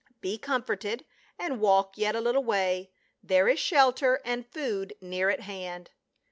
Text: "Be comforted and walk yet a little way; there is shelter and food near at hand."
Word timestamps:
"Be 0.19 0.39
comforted 0.39 1.05
and 1.37 1.61
walk 1.61 1.95
yet 1.95 2.15
a 2.15 2.21
little 2.21 2.43
way; 2.43 2.89
there 3.21 3.47
is 3.47 3.59
shelter 3.59 4.19
and 4.25 4.47
food 4.51 4.95
near 4.99 5.29
at 5.29 5.41
hand." 5.41 5.91